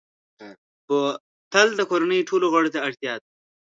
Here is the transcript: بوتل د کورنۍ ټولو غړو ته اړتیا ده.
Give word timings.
بوتل 0.87 1.67
د 1.75 1.81
کورنۍ 1.89 2.19
ټولو 2.29 2.45
غړو 2.53 2.69
ته 2.75 2.79
اړتیا 2.87 3.13
ده. 3.21 3.25